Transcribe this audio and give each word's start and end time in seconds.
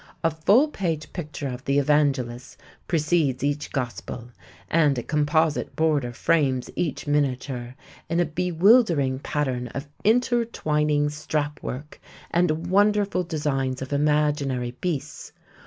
A 0.23 0.31
full 0.31 0.67
page 0.67 1.13
picture 1.13 1.47
of 1.47 1.63
the 1.65 1.77
Evangelist 1.77 2.57
precedes 2.87 3.43
each 3.43 3.71
Gospel, 3.71 4.29
and 4.67 4.97
a 4.97 5.03
composite 5.03 5.75
border 5.75 6.11
frames 6.11 6.71
each 6.75 7.05
miniature 7.05 7.75
in 8.09 8.19
a 8.19 8.25
bewildering 8.25 9.19
pattern 9.19 9.67
of 9.75 9.87
intertwining 10.03 11.09
strapwork 11.11 11.99
and 12.31 12.65
wonderful 12.69 13.21
designs 13.23 13.83
of 13.83 13.93
imaginary 13.93 14.71
beasts. 14.81 15.33